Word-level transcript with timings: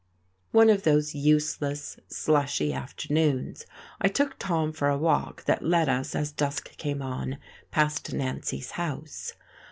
One 0.49 0.71
of 0.71 0.81
those 0.81 1.13
useless, 1.13 1.99
slushy 2.07 2.73
afternoons, 2.73 3.67
I 4.01 4.07
took 4.07 4.39
Tom 4.39 4.73
for 4.73 4.89
a 4.89 4.97
walk 4.97 5.43
that 5.43 5.61
led 5.63 5.87
us, 5.89 6.15
as 6.15 6.31
dusk 6.31 6.75
came 6.77 7.03
on, 7.03 7.37
past 7.69 8.11
Nancy's 8.11 8.71
house. 8.71 9.33